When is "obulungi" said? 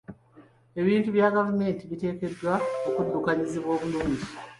3.75-4.25